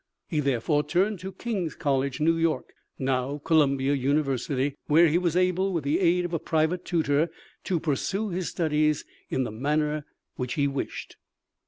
[0.27, 5.71] He therefore turned to King's College, New York, now Columbia University, where he was able,
[5.73, 7.29] with the aid of a private tutor,
[7.65, 11.17] to pursue his studies in the manner which he wished.